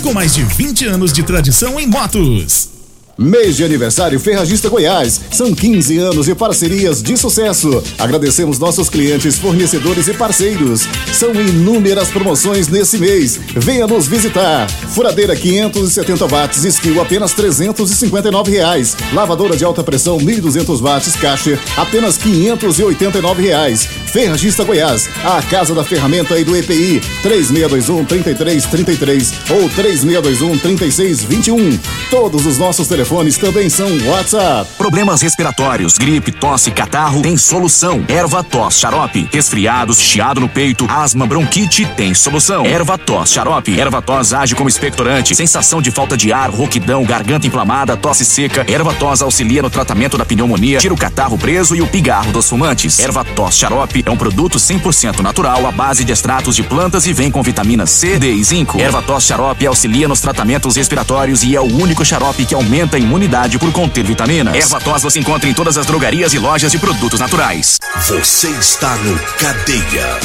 com 0.01 0.13
mais 0.13 0.33
de 0.33 0.43
20 0.43 0.85
anos 0.85 1.13
de 1.13 1.21
tradição 1.21 1.79
em 1.79 1.85
motos. 1.85 2.69
Mês 3.17 3.55
de 3.55 3.63
aniversário 3.63 4.19
Ferragista 4.19 4.67
Goiás. 4.67 5.21
São 5.31 5.53
15 5.53 5.97
anos 5.99 6.25
de 6.25 6.33
parcerias 6.33 7.03
de 7.03 7.15
sucesso. 7.15 7.83
Agradecemos 7.99 8.57
nossos 8.57 8.89
clientes, 8.89 9.37
fornecedores 9.37 10.07
e 10.07 10.13
parceiros. 10.13 10.87
São 11.13 11.35
inúmeras 11.35 12.09
promoções 12.09 12.67
nesse 12.67 12.97
mês. 12.97 13.39
Venha 13.55 13.85
nos 13.85 14.07
visitar. 14.07 14.67
Furadeira 14.69 15.35
570 15.35 16.27
watts, 16.27 16.63
skill 16.63 16.99
apenas 16.99 17.33
359 17.33 18.51
reais. 18.51 18.97
Lavadora 19.13 19.55
de 19.55 19.63
alta 19.63 19.83
pressão 19.83 20.17
1200 20.17 20.79
watts, 20.81 21.15
caixa 21.15 21.59
apenas 21.77 22.17
589 22.17 23.43
reais. 23.43 23.87
Ferragista 24.11 24.65
Goiás, 24.65 25.09
a 25.23 25.41
casa 25.41 25.73
da 25.73 25.85
ferramenta 25.85 26.37
e 26.37 26.43
do 26.43 26.53
EPI. 26.53 26.99
3621 27.23 28.03
3333 28.03 29.33
ou 29.49 29.69
3621 29.69 30.57
3621. 30.57 31.79
Todos 32.09 32.45
os 32.45 32.57
nossos 32.57 32.89
telefones 32.89 33.37
também 33.37 33.69
são 33.69 33.87
WhatsApp. 34.07 34.69
Problemas 34.77 35.21
respiratórios, 35.21 35.97
gripe, 35.97 36.29
tosse, 36.29 36.71
catarro, 36.71 37.21
tem 37.21 37.37
solução. 37.37 38.03
Erva 38.09 38.43
tos, 38.43 38.77
xarope. 38.77 39.29
Resfriados, 39.31 39.97
chiado 39.97 40.41
no 40.41 40.49
peito, 40.49 40.85
asma, 40.89 41.25
bronquite, 41.25 41.85
tem 41.95 42.13
solução. 42.13 42.65
Erva 42.65 42.97
tos, 42.97 43.31
xarope. 43.31 43.79
Erva 43.79 44.01
tos 44.01 44.33
age 44.33 44.55
como 44.55 44.67
expectorante. 44.67 45.33
Sensação 45.33 45.81
de 45.81 45.89
falta 45.89 46.17
de 46.17 46.33
ar, 46.33 46.49
rouquidão, 46.49 47.05
garganta 47.05 47.47
inflamada, 47.47 47.95
tosse 47.95 48.25
seca. 48.25 48.65
Erva 48.69 48.93
tos 48.93 49.21
auxilia 49.21 49.61
no 49.61 49.69
tratamento 49.69 50.17
da 50.17 50.25
pneumonia, 50.25 50.79
tira 50.79 50.93
o 50.93 50.97
catarro 50.97 51.37
preso 51.37 51.77
e 51.77 51.81
o 51.81 51.87
pigarro 51.87 52.33
dos 52.33 52.49
fumantes. 52.49 52.99
Erva 52.99 53.23
tos, 53.23 53.55
xarope 53.55 54.00
é 54.05 54.11
um 54.11 54.17
produto 54.17 54.57
100% 54.57 55.19
natural 55.19 55.65
à 55.65 55.71
base 55.71 56.03
de 56.03 56.11
extratos 56.11 56.55
de 56.55 56.63
plantas 56.63 57.05
e 57.07 57.13
vem 57.13 57.31
com 57.31 57.41
vitamina 57.41 57.85
C, 57.85 58.17
D 58.17 58.31
e 58.31 58.43
zinco. 58.43 58.79
Erva 58.79 59.01
tos, 59.01 59.23
xarope 59.23 59.65
auxilia 59.65 60.07
nos 60.07 60.21
tratamentos 60.21 60.75
respiratórios 60.75 61.43
e 61.43 61.55
é 61.55 61.61
o 61.61 61.65
único 61.65 62.03
xarope 62.05 62.45
que 62.45 62.55
aumenta 62.55 62.97
a 62.97 62.99
imunidade 62.99 63.57
por 63.57 63.71
conter 63.71 64.03
vitaminas. 64.03 64.55
Erva 64.55 64.79
tos 64.79 65.03
você 65.03 65.19
encontra 65.19 65.49
em 65.49 65.53
todas 65.53 65.77
as 65.77 65.85
drogarias 65.85 66.33
e 66.33 66.39
lojas 66.39 66.71
de 66.71 66.77
produtos 66.77 67.19
naturais. 67.19 67.77
Você 68.07 68.49
está 68.49 68.95
no 68.97 69.17
Cadeia. 69.37 70.19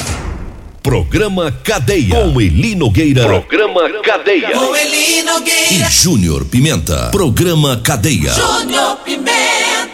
Programa 0.83 1.51
Cadeia. 1.65 2.15
Com 2.15 2.41
Eli 2.41 2.77
Nogueira. 2.77 3.25
Programa 3.25 3.91
Cadeia. 4.05 4.51
Com 4.51 4.77
Eli 4.77 5.19
E 5.19 5.23
Nogueira 5.25 5.91
Júnior 5.91 6.45
Pimenta. 6.45 7.09
Programa 7.11 7.81
Cadeia. 7.83 8.33
Júnior 8.33 8.97
Pimenta 9.05 9.86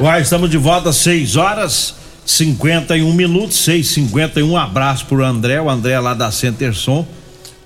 Uai, 0.00 0.22
estamos 0.22 0.48
de 0.50 0.56
volta 0.56 0.88
às 0.90 0.96
6 0.96 1.36
horas 1.36 1.94
51 2.24 3.12
minutos, 3.12 3.58
6 3.64 3.86
51 3.88 4.50
Um 4.50 4.56
abraço 4.56 5.06
pro 5.06 5.24
André, 5.24 5.60
o 5.60 5.68
André 5.68 5.98
lá 6.00 6.14
da 6.14 6.30
Centerson. 6.30 7.06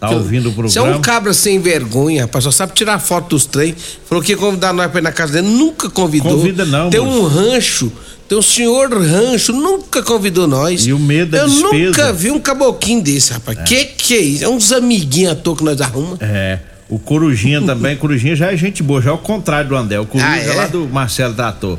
Tá 0.01 0.11
ouvindo 0.11 0.49
o 0.51 0.53
Você 0.53 0.79
é 0.79 0.83
programa. 0.83 0.99
um 0.99 1.01
cabra 1.01 1.33
sem 1.33 1.59
vergonha, 1.61 2.23
rapaz. 2.23 2.45
Só 2.45 2.51
sabe 2.51 2.73
tirar 2.75 2.99
foto 2.99 3.31
dos 3.31 3.47
trem. 3.47 3.75
Falou 4.07 4.23
que 4.23 4.33
ia 4.33 4.37
convidar 4.37 4.73
nós 4.73 4.91
pra 4.91 5.01
ir 5.01 5.03
na 5.03 5.13
casa 5.13 5.35
dele. 5.35 5.47
Nunca 5.49 5.89
convidou. 5.89 6.33
Convida 6.33 6.65
não, 6.67 6.91
Tem 6.91 7.01
moço. 7.01 7.19
um 7.21 7.27
rancho. 7.27 7.93
Tem 8.29 8.37
um 8.37 8.43
senhor 8.43 8.91
rancho. 8.93 9.53
Nunca 9.53 10.03
convidou 10.03 10.47
nós. 10.47 10.87
E 10.87 10.93
o 10.93 10.99
medo 10.99 11.31
da 11.31 11.39
Eu 11.39 11.49
despesa. 11.49 11.87
nunca 11.87 12.13
vi 12.13 12.31
um 12.31 12.39
caboquinho 12.41 13.03
desse, 13.03 13.33
rapaz. 13.33 13.59
Que 13.67 13.85
que 13.87 14.15
é 14.15 14.21
isso? 14.21 14.45
É 14.45 14.49
uns 14.49 14.73
amiguinhos 14.73 15.33
à 15.33 15.35
toa 15.37 15.57
que 15.57 15.65
nós 15.65 15.81
arrumamos. 15.81 16.19
É. 16.21 16.59
O 16.89 16.99
Corujinha 16.99 17.63
também, 17.63 17.97
Corujinha 17.97 18.37
já 18.37 18.53
é 18.53 18.57
gente 18.59 18.83
boa, 18.83 19.01
já 19.01 19.11
é 19.11 19.15
o 19.15 19.19
contrário 19.19 19.71
do 19.71 19.77
André. 19.77 19.99
O 20.01 20.05
Coruja 20.05 20.29
Ah, 20.29 20.39
é? 20.39 20.53
lá 20.55 20.67
do 20.67 20.87
Marcelo 20.87 21.33
Datô. 21.33 21.79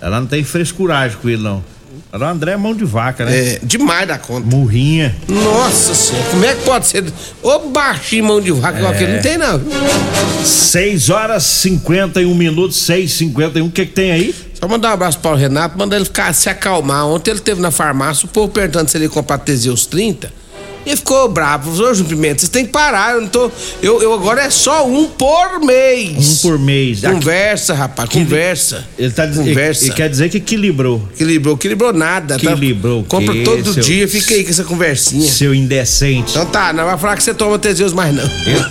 Ela 0.00 0.20
não 0.20 0.26
tem 0.26 0.44
frescuragem 0.44 1.16
com 1.20 1.28
ele, 1.28 1.42
não. 1.42 1.62
O 2.12 2.24
André 2.24 2.52
é 2.52 2.56
mão 2.56 2.74
de 2.74 2.84
vaca, 2.84 3.24
né? 3.24 3.36
É, 3.54 3.60
demais 3.62 4.06
da 4.08 4.16
conta. 4.18 4.46
Murrinha. 4.46 5.14
Nossa 5.28 5.94
senhora, 5.94 6.26
como 6.30 6.44
é 6.44 6.54
que 6.54 6.62
pode 6.64 6.86
ser? 6.86 7.04
Ô 7.42 7.58
baixinho 7.70 8.24
mão 8.24 8.40
de 8.40 8.52
vaca 8.52 8.78
igual 8.78 8.92
É. 8.92 8.96
aquele, 8.96 9.12
não 9.14 9.22
tem 9.22 9.36
não. 9.36 9.60
6 10.44 11.10
horas 11.10 11.42
51 11.44 12.34
minutos, 12.34 12.76
6 12.78 13.12
51 13.12 13.66
O 13.66 13.70
que 13.70 13.84
que 13.86 13.92
tem 13.92 14.12
aí? 14.12 14.34
Só 14.54 14.66
mandar 14.66 14.90
um 14.90 14.92
abraço 14.92 15.18
para 15.18 15.32
o 15.32 15.36
Renato, 15.36 15.78
mandar 15.78 15.96
ele 15.96 16.04
ficar 16.04 16.32
se 16.34 16.48
acalmar. 16.48 17.06
Ontem 17.06 17.30
ele 17.30 17.40
teve 17.40 17.60
na 17.60 17.70
farmácia, 17.70 18.26
o 18.26 18.28
povo 18.28 18.48
perguntando 18.48 18.90
se 18.90 18.96
ele 18.96 19.04
ia 19.04 19.10
comprar 19.10 19.38
Teseus 19.38 19.86
30. 19.86 20.32
E 20.86 20.96
ficou 20.96 21.28
bravo. 21.28 21.70
Falou, 21.74 21.94
Júnior 21.94 22.08
Pimenta, 22.16 22.38
vocês 22.38 22.48
têm 22.48 22.64
que 22.64 22.72
parar. 22.72 23.14
Eu 23.14 23.20
não 23.22 23.28
tô. 23.28 23.50
Eu, 23.82 24.00
eu 24.02 24.12
agora 24.14 24.42
é 24.42 24.50
só 24.50 24.86
um 24.86 25.06
por 25.06 25.60
mês. 25.60 26.16
Um 26.44 26.48
por 26.48 26.58
mês. 26.58 27.00
Conversa, 27.02 27.74
rapaz, 27.74 28.08
conversa. 28.08 28.86
Ele 28.98 29.10
tá 29.12 29.26
dizendo. 29.26 29.48
Conversa. 29.48 29.82
Ele, 29.82 29.90
ele 29.90 29.96
quer 29.96 30.08
dizer 30.08 30.30
que 30.30 30.38
equilibrou. 30.38 31.06
Equilibrou, 31.14 31.54
equilibrou 31.56 31.92
nada. 31.92 32.38
tá? 32.38 32.52
Equilibrou 32.52 33.00
o 33.00 33.04
Compra 33.04 33.34
todo 33.44 33.74
seu- 33.74 33.82
dia, 33.82 34.08
fica 34.08 34.34
aí 34.34 34.44
com 34.44 34.50
essa 34.50 34.64
conversinha. 34.64 35.30
Seu 35.30 35.54
indecente. 35.54 36.30
Então 36.30 36.46
tá, 36.46 36.72
não 36.72 36.84
vai 36.84 36.96
falar 36.96 37.16
que 37.16 37.22
você 37.22 37.34
toma 37.34 37.58
Teseus 37.58 37.92
mais 37.92 38.14
não. 38.14 38.24
Ele, 38.24 38.64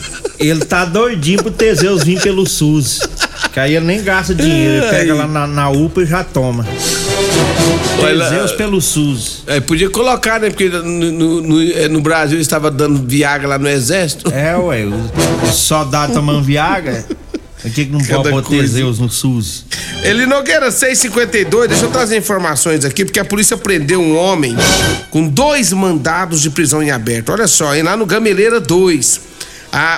ele 0.51 0.65
tá 0.65 0.85
doidinho 0.85 1.41
pro 1.43 1.51
Teseus 1.51 2.03
vir 2.03 2.19
pelo 2.21 2.47
SUS. 2.47 2.99
Que 3.57 3.61
aí 3.61 3.75
ele 3.75 3.87
nem 3.87 4.03
gasta 4.03 4.35
dinheiro. 4.35 4.85
Ele 4.85 4.87
pega 4.91 5.15
lá 5.15 5.25
na, 5.27 5.47
na 5.47 5.67
UPA 5.71 6.03
e 6.03 6.05
já 6.05 6.23
toma. 6.23 6.63
Teseus 7.99 8.51
pelo 8.51 8.79
SUS. 8.79 9.41
É, 9.47 9.59
podia 9.59 9.89
colocar, 9.89 10.39
né? 10.39 10.51
Porque 10.51 10.69
no, 10.69 10.83
no, 10.83 11.41
no- 11.41 11.71
é, 11.71 11.87
no 11.87 11.99
Brasil 11.99 12.39
estava 12.39 12.69
dando 12.69 13.01
Viagra 13.07 13.47
lá 13.47 13.57
no 13.57 13.67
exército. 13.67 14.31
É, 14.31 14.55
ué. 14.55 14.85
O, 14.85 14.93
o 15.43 15.51
soldado 15.51 16.13
tomando 16.13 16.43
Viagra. 16.43 17.03
Por 17.59 17.71
que, 17.71 17.85
que 17.85 17.91
não 17.91 17.99
Cada 17.99 18.29
pode 18.29 18.29
pôr 18.29 18.43
coisa. 18.43 18.61
Teseus 18.61 18.99
no 18.99 19.09
SUS? 19.09 19.65
Ele 20.03 20.27
Nogueira 20.27 20.69
652, 20.69 21.69
deixa 21.69 21.85
eu 21.85 21.89
trazer 21.89 22.15
informações 22.15 22.85
aqui, 22.85 23.03
porque 23.03 23.19
a 23.19 23.25
polícia 23.25 23.57
prendeu 23.57 23.99
um 23.99 24.15
homem 24.15 24.55
com 25.09 25.27
dois 25.27 25.73
mandados 25.73 26.43
de 26.43 26.51
prisão 26.51 26.83
em 26.83 26.91
aberto. 26.91 27.31
Olha 27.31 27.47
só, 27.47 27.73
hein, 27.75 27.81
lá 27.81 27.97
no 27.97 28.05
Gameleira 28.05 28.59
2. 28.61 29.21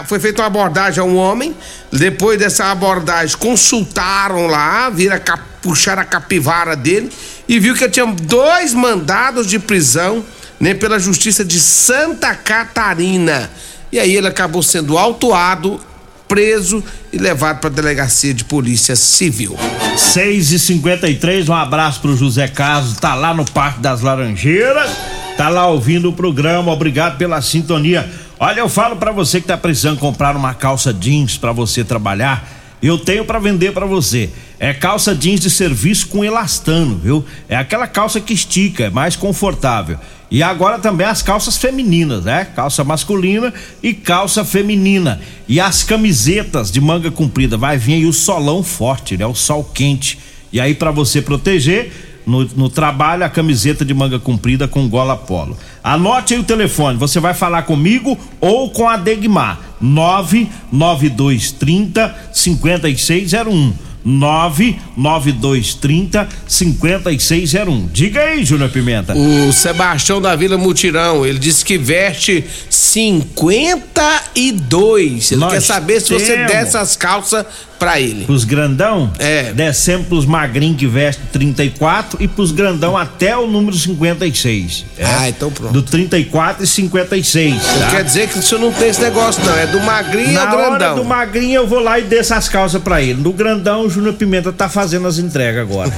Foi 0.08 0.20
feita 0.20 0.42
uma 0.42 0.48
abordagem 0.48 1.00
a 1.02 1.04
um 1.06 1.16
homem. 1.16 1.56
Depois 1.92 2.38
dessa 2.40 2.66
abordagem, 2.72 3.38
consultaram 3.38 4.48
lá, 4.48 4.90
viram 4.90 5.20
cap- 5.20 5.44
puxaram 5.62 6.02
a 6.02 6.06
capivara 6.06 6.76
dele 6.76 7.10
e 7.48 7.60
viu 7.60 7.76
que 7.76 7.88
tinha 7.90 8.06
dois 8.06 8.74
mandados 8.74 9.48
de 9.48 9.60
prisão 9.60 10.24
né, 10.60 10.74
pela 10.74 11.00
Justiça 11.00 11.44
de 11.44 11.60
Santa 11.60 12.34
Catarina. 12.36 13.50
E 13.92 14.00
aí 14.00 14.16
ele 14.16 14.28
acabou 14.28 14.62
sendo 14.62 14.98
autuado, 14.98 15.80
preso 16.28 16.84
e 17.12 17.18
levado 17.18 17.60
para 17.60 17.70
a 17.70 17.74
delegacia 17.74 18.34
de 18.34 18.44
polícia 18.44 18.96
civil. 18.96 19.58
6 19.98 20.52
e 20.52 20.60
53 20.60 21.50
um 21.50 21.54
abraço 21.56 22.00
pro 22.02 22.16
José 22.16 22.48
Carlos, 22.48 22.98
tá 22.98 23.16
lá 23.16 23.34
no 23.34 23.44
Parque 23.46 23.80
das 23.80 24.02
Laranjeiras, 24.02 24.92
tá 25.36 25.50
lá 25.50 25.68
ouvindo 25.68 26.10
o 26.10 26.14
programa, 26.14 26.72
obrigado 26.72 27.18
pela 27.18 27.42
sintonia. 27.42 28.08
Olha, 28.42 28.62
eu 28.62 28.70
falo 28.70 28.96
pra 28.96 29.12
você 29.12 29.42
que 29.42 29.48
tá 29.48 29.58
precisando 29.58 30.00
comprar 30.00 30.34
uma 30.34 30.54
calça 30.54 30.94
jeans 30.94 31.38
pra 31.38 31.52
você 31.52 31.84
trabalhar, 31.84 32.50
eu 32.82 32.98
tenho 32.98 33.26
pra 33.26 33.38
vender 33.38 33.74
pra 33.74 33.86
você. 33.86 34.30
É 34.58 34.74
calça 34.74 35.14
jeans 35.14 35.42
de 35.42 35.50
serviço 35.50 36.08
com 36.08 36.24
elastano, 36.24 36.98
viu? 36.98 37.26
É 37.50 37.58
aquela 37.58 37.86
calça 37.86 38.22
que 38.22 38.34
estica, 38.34 38.86
é 38.86 38.90
mais 38.90 39.18
confortável. 39.18 40.00
E 40.32 40.42
agora 40.42 40.80
também 40.80 41.06
as 41.06 41.22
calças 41.22 41.58
femininas, 41.58 42.24
né? 42.24 42.48
Calça 42.56 42.82
masculina 42.82 43.54
e 43.84 43.94
calça 43.94 44.46
feminina. 44.46 45.20
E 45.46 45.60
as 45.60 45.84
camisetas 45.84 46.72
de 46.72 46.80
manga 46.80 47.12
comprida, 47.12 47.58
vai 47.58 47.78
vir 47.78 47.96
aí 47.96 48.06
o 48.06 48.14
solão 48.14 48.64
forte, 48.64 49.18
né? 49.18 49.26
O 49.26 49.36
sol 49.36 49.66
quente. 49.66 50.18
E 50.54 50.62
aí 50.62 50.74
para 50.74 50.92
você 50.92 51.22
proteger 51.22 52.09
no, 52.26 52.44
no 52.46 52.70
trabalho 52.70 53.24
a 53.24 53.30
camiseta 53.30 53.86
de 53.86 53.94
manga 53.94 54.20
comprida 54.20 54.68
com 54.68 54.88
gola 54.88 55.16
polo. 55.16 55.58
Anote 55.84 56.34
aí 56.34 56.40
o 56.40 56.44
telefone, 56.44 56.98
você 56.98 57.20
vai 57.20 57.34
falar 57.34 57.64
comigo 57.64 58.18
ou 58.40 58.70
com 58.70 58.88
a 58.88 58.96
Degmar. 58.98 59.60
99230 59.82 62.16
5601. 62.34 63.74
99230 64.04 66.28
5601. 66.48 67.88
Diga 67.92 68.22
aí, 68.22 68.44
Júnior 68.46 68.70
Pimenta. 68.70 69.14
O 69.16 69.52
Sebastião 69.54 70.22
da 70.22 70.36
Vila 70.36 70.58
Mutirão, 70.58 71.26
ele 71.26 71.40
disse 71.40 71.64
que 71.66 71.78
veste 71.78 72.44
52. 72.70 75.32
Ele 75.32 75.42
Nós 75.42 75.54
quer 75.54 75.62
saber 75.62 76.00
se 76.02 76.14
você 76.14 76.46
desse 76.46 76.78
as 76.78 76.96
calças 76.96 77.46
pra 77.78 78.00
ele. 78.00 78.26
Pros 78.26 78.44
grandão? 78.44 79.12
É. 79.18 79.54
Descemos 79.54 80.06
pros 80.08 80.26
magrinhos 80.26 80.78
que 80.78 80.86
vestem 80.86 81.24
34 81.32 82.22
e 82.22 82.28
pros 82.28 82.52
grandão 82.52 82.98
até 82.98 83.38
o 83.38 83.48
número 83.48 83.76
56. 83.78 84.86
É. 84.98 85.06
Ah, 85.06 85.30
então 85.30 85.50
pronto. 85.50 85.72
Do 85.72 85.82
34 85.82 86.64
e 86.64 86.68
56. 86.68 87.54
Então 87.56 87.80
Tá? 87.80 87.90
Quer 87.92 88.04
dizer 88.04 88.28
que 88.28 88.38
o 88.40 88.44
senhor 88.44 88.60
não 88.60 88.74
tem 88.74 88.90
esse 88.90 89.00
negócio, 89.02 89.42
não. 89.46 89.56
É 89.58 89.66
do 89.66 89.80
magrinho 89.80 90.34
Na 90.34 90.50
ao 90.50 90.58
hora 90.58 90.70
grandão. 90.78 90.96
do 90.98 91.06
magrinho 91.06 91.54
eu 91.56 91.66
vou 91.68 91.80
lá 91.80 91.98
e 92.00 92.04
desço 92.04 92.34
as 92.34 92.50
calças 92.50 92.82
pra 92.82 93.02
ele. 93.02 93.22
Do 93.22 93.32
grandão, 93.32 93.86
o 93.86 93.90
Júnior 94.00 94.14
Pimenta 94.16 94.54
tá 94.54 94.70
fazendo 94.70 95.08
as 95.08 95.18
entregas 95.18 95.70
agora. 95.70 95.92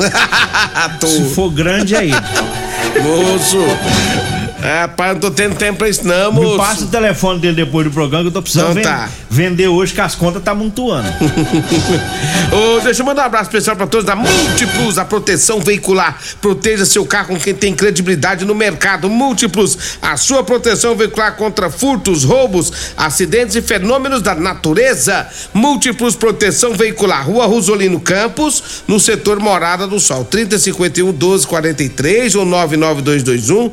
Se 1.06 1.36
for 1.36 1.52
grande, 1.52 1.96
é 1.96 2.06
ele. 2.06 2.16
Moço. 3.04 3.60
É, 4.62 4.88
pai, 4.88 5.13
não 5.13 5.19
tô 5.19 5.32
tendo 5.32 5.56
tempo 5.56 5.80
pra 5.80 5.89
isso, 5.89 6.06
não, 6.06 6.32
moço. 6.32 6.52
Me 6.52 6.58
passa 6.58 6.84
o 6.86 6.88
telefone 6.88 7.39
dele 7.39 7.65
depois 7.65 7.86
do 7.86 7.91
programa 7.91 8.24
que 8.24 8.28
eu 8.30 8.34
tô 8.34 8.41
precisando 8.41 8.80
Então 8.80 8.91
tá. 8.91 9.10
vender 9.30 9.67
hoje 9.67 9.93
que 9.93 10.02
as 10.02 10.15
contas 10.15 10.43
tá 10.43 10.54
montuando. 10.54 11.08
Ô, 12.52 12.80
deixa 12.82 13.02
eu 13.02 13.06
mandar 13.06 13.24
um 13.24 13.26
abraço 13.26 13.50
especial 13.50 13.76
pra 13.76 13.88
todos 13.88 14.06
da 14.06 14.15
Múltiplos, 14.15 14.97
a 14.97 15.06
proteção 15.06 15.60
veicular. 15.60 16.19
Proteja 16.39 16.86
seu 16.86 17.06
carro 17.06 17.30
com 17.30 17.39
quem 17.39 17.54
tem 17.54 17.74
credibilidade 17.74 18.45
no 18.45 18.54
mercado. 18.54 19.10
Múltiplos, 19.10 19.97
a 20.02 20.15
sua 20.17 20.43
proteção 20.43 20.95
veicular 20.95 21.36
contra 21.36 21.69
furtos, 21.69 22.24
roubos, 22.24 22.71
acidentes 22.95 23.56
e 23.56 23.62
fenômenos 23.62 24.21
da 24.21 24.36
natureza. 24.36 25.28
Múltiplos 25.54 26.15
Proteção 26.15 26.74
Veicular, 26.74 27.26
Rua 27.26 27.45
Rosolino 27.45 28.00
Campos, 28.00 28.84
no 28.88 29.00
setor 29.00 29.39
Morada 29.39 29.88
do 29.88 30.00
Sol. 30.00 30.24
3051 30.26 31.08
1243 31.08 32.36
ou 32.36 32.45
99221 32.45 33.71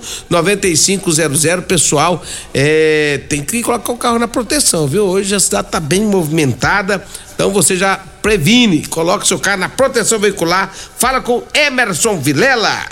9500. 0.78 1.64
Pessoal, 1.66 2.22
é, 2.54 3.20
tem 3.28 3.42
que 3.42 3.62
colocar 3.62 3.92
o 3.92 3.96
carro 3.96 4.18
na 4.18 4.28
proteção, 4.28 4.86
viu? 4.86 5.04
Hoje 5.04 5.34
a 5.34 5.40
cidade 5.40 5.68
tá 5.70 5.80
bem 5.80 6.02
movimentada. 6.04 7.04
Então 7.34 7.50
você 7.52 7.76
já 7.76 8.00
previne, 8.22 8.84
coloque 8.86 9.26
seu 9.26 9.38
carro 9.38 9.58
na 9.60 9.68
proteção 9.68 10.18
veicular. 10.18 10.72
Fala 10.98 11.20
com 11.20 11.42
Emerson 11.54 12.18
Vilela. 12.20 12.86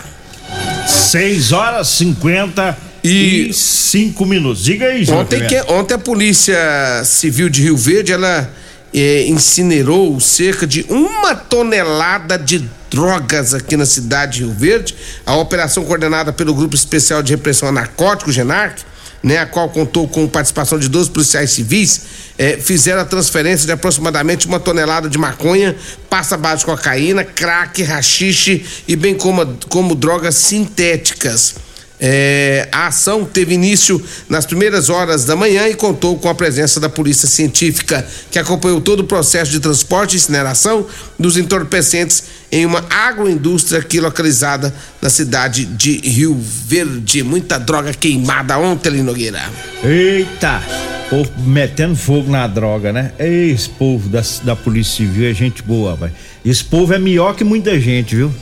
6 0.86 1.52
horas 1.52 1.88
50 1.88 2.76
e 3.02 3.50
5 3.52 4.24
minutos. 4.26 4.62
Diga 4.64 4.86
aí, 4.86 5.04
Júnior 5.04 5.24
Ontem, 5.24 5.46
que- 5.46 5.60
ontem 5.72 5.94
a 5.94 5.98
Polícia 5.98 7.02
Civil 7.04 7.48
de 7.48 7.62
Rio 7.62 7.76
Verde, 7.76 8.12
ela 8.12 8.48
eh, 8.96 9.26
incinerou 9.28 10.18
cerca 10.18 10.66
de 10.66 10.86
uma 10.88 11.34
tonelada 11.34 12.38
de 12.38 12.66
drogas 12.90 13.52
aqui 13.52 13.76
na 13.76 13.84
cidade 13.84 14.38
de 14.38 14.44
Rio 14.44 14.54
Verde. 14.54 14.96
A 15.26 15.36
operação 15.36 15.84
coordenada 15.84 16.32
pelo 16.32 16.54
Grupo 16.54 16.74
Especial 16.74 17.22
de 17.22 17.34
Repressão 17.34 17.68
a 17.68 17.72
Narcóticos, 17.72 18.34
GENARC, 18.34 18.78
né, 19.22 19.36
a 19.38 19.44
qual 19.44 19.68
contou 19.68 20.08
com 20.08 20.26
participação 20.26 20.78
de 20.78 20.88
12 20.88 21.10
policiais 21.10 21.50
civis, 21.50 22.02
eh, 22.38 22.58
fizeram 22.58 23.02
a 23.02 23.04
transferência 23.04 23.66
de 23.66 23.72
aproximadamente 23.72 24.46
uma 24.46 24.58
tonelada 24.58 25.10
de 25.10 25.18
maconha, 25.18 25.76
pasta 26.08 26.36
base 26.38 26.60
de 26.60 26.66
cocaína, 26.66 27.22
crack, 27.22 27.82
rachixe 27.82 28.64
e 28.88 28.96
bem 28.96 29.14
como, 29.14 29.58
como 29.68 29.94
drogas 29.94 30.36
sintéticas. 30.36 31.65
É, 31.98 32.68
a 32.70 32.88
ação 32.88 33.24
teve 33.24 33.54
início 33.54 34.02
nas 34.28 34.44
primeiras 34.44 34.90
horas 34.90 35.24
da 35.24 35.34
manhã 35.34 35.66
e 35.68 35.74
contou 35.74 36.18
com 36.18 36.28
a 36.28 36.34
presença 36.34 36.78
da 36.78 36.88
Polícia 36.88 37.26
Científica, 37.26 38.06
que 38.30 38.38
acompanhou 38.38 38.80
todo 38.80 39.00
o 39.00 39.04
processo 39.04 39.50
de 39.50 39.60
transporte 39.60 40.14
e 40.14 40.16
incineração 40.16 40.86
dos 41.18 41.36
entorpecentes 41.36 42.24
em 42.52 42.66
uma 42.66 42.84
agroindústria 42.90 43.80
aqui 43.80 44.00
localizada 44.00 44.74
na 45.00 45.08
cidade 45.08 45.64
de 45.64 45.98
Rio 45.98 46.36
Verde. 46.38 47.22
Muita 47.22 47.58
droga 47.58 47.92
queimada 47.92 48.58
ontem, 48.58 48.88
ali 48.90 49.02
Nogueira. 49.02 49.40
Eita! 49.82 50.62
Povo 51.08 51.30
metendo 51.38 51.94
fogo 51.94 52.30
na 52.30 52.46
droga, 52.48 52.92
né? 52.92 53.12
Esse 53.18 53.68
povo 53.68 54.08
da, 54.08 54.22
da 54.42 54.56
Polícia 54.56 54.96
Civil 54.96 55.30
é 55.30 55.32
gente 55.32 55.62
boa, 55.62 55.94
vai. 55.94 56.10
Esse 56.44 56.64
povo 56.64 56.92
é 56.92 56.98
melhor 56.98 57.36
que 57.36 57.44
muita 57.44 57.78
gente, 57.78 58.16
viu? 58.16 58.32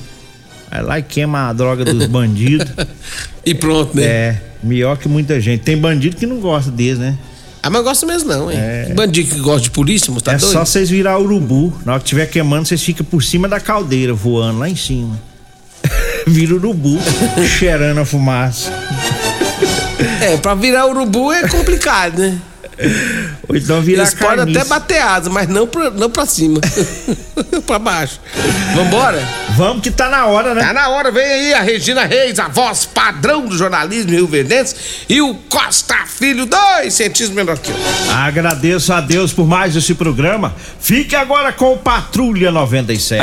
Vai 0.75 0.83
lá 0.83 0.99
e 0.99 1.03
queima 1.05 1.49
a 1.49 1.53
droga 1.53 1.85
dos 1.85 2.07
bandidos. 2.11 2.67
e 3.47 3.55
pronto, 3.55 3.97
né? 3.97 4.03
É, 4.03 4.41
melhor 4.61 4.99
que 4.99 5.09
muita 5.09 5.41
gente. 5.41 5.61
Tem 5.63 5.79
bandido 5.79 6.17
que 6.17 6.27
não 6.27 6.41
gosta 6.41 6.69
deles, 6.69 6.99
né? 6.99 7.17
Ah, 7.63 7.71
mas 7.71 7.85
gosta 7.85 8.05
mesmo 8.05 8.29
não, 8.29 8.51
hein? 8.51 8.59
Bandido 8.93 9.33
que 9.37 9.41
gosta 9.41 9.61
de 9.63 9.71
polícia, 9.71 10.11
moço, 10.11 10.25
tá 10.25 10.33
é 10.33 10.37
doido? 10.37 10.53
só 10.53 10.65
vocês 10.65 10.91
virar 10.91 11.17
urubu. 11.21 11.73
Na 11.87 11.93
hora 11.93 12.01
que 12.01 12.07
estiver 12.07 12.27
queimando, 12.27 12.67
vocês 12.67 12.83
ficam 12.83 13.07
por 13.07 13.23
cima 13.23 13.49
da 13.49 13.61
caldeira, 13.61 14.13
voando 14.13 14.59
lá 14.59 14.69
em 14.69 14.75
cima. 14.75 15.17
Vira 16.27 16.55
urubu, 16.57 16.99
cheirando 17.59 18.01
a 18.01 18.05
fumaça. 18.05 18.73
É, 20.21 20.37
pra 20.39 20.55
virar 20.57 20.87
urubu 20.89 21.33
é 21.33 21.47
complicado, 21.49 22.19
né? 22.19 22.39
Ou 23.49 23.57
então 23.57 23.81
virar 23.81 24.03
Eles 24.03 24.15
podem 24.15 24.57
até 24.57 24.65
bater 24.65 25.01
asa, 25.01 25.31
mas 25.31 25.49
não 25.49 25.67
pra, 25.67 25.91
não 25.91 26.11
pra 26.11 26.27
cima. 26.27 26.61
pra 27.67 27.79
baixo. 27.79 28.21
Vambora? 28.75 29.23
Vamos 29.57 29.83
que 29.83 29.91
tá 29.91 30.09
na 30.09 30.27
hora, 30.27 30.55
né? 30.55 30.63
Tá 30.63 30.73
na 30.73 30.89
hora, 30.89 31.11
vem 31.11 31.25
aí 31.25 31.55
a 31.55 31.61
Regina 31.61 32.05
Reis, 32.05 32.39
a 32.39 32.49
voz 32.49 32.85
padrão 32.85 33.47
do 33.47 33.57
jornalismo 33.57 34.11
Rio 34.13 34.27
Verdense, 34.27 34.75
e 35.09 35.21
o 35.21 35.35
Costa 35.49 35.95
Filho, 36.07 36.47
dois 36.47 36.95
centímetros 36.95 37.31
menor 37.31 37.59
que 37.59 37.71
eu. 37.71 37.77
Agradeço 38.13 38.93
a 38.93 39.01
Deus 39.01 39.33
por 39.33 39.47
mais 39.47 39.75
esse 39.77 39.95
programa. 39.95 40.55
Fique 40.81 41.15
agora 41.15 41.53
com 41.53 41.73
o 41.73 41.79
Patrulha 41.79 42.51
97. 42.51 43.05